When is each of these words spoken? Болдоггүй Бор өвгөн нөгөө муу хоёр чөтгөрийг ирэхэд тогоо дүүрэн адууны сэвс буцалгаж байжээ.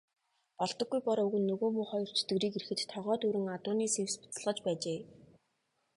Болдоггүй 0.61 0.99
Бор 1.07 1.17
өвгөн 1.25 1.43
нөгөө 1.49 1.69
муу 1.75 1.87
хоёр 1.91 2.09
чөтгөрийг 2.17 2.53
ирэхэд 2.57 2.79
тогоо 2.93 3.15
дүүрэн 3.19 3.47
адууны 3.57 3.85
сэвс 3.95 4.15
буцалгаж 4.21 4.57
байжээ. 4.65 4.99